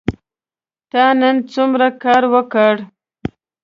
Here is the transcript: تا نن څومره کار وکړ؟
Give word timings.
تا 0.91 1.03
نن 1.19 1.35
څومره 1.53 1.87
کار 2.03 2.23
وکړ؟ 2.33 2.73